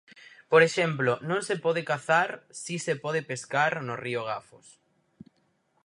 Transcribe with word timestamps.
Por 0.51 0.61
exemplo, 0.69 1.11
non 1.29 1.41
se 1.47 1.55
pode 1.65 1.81
cazar, 1.91 2.29
si 2.63 2.75
se 2.85 2.93
pode 3.03 3.21
pescar, 3.29 3.71
no 3.87 3.95
Río 4.03 4.21
Gafos. 4.29 4.67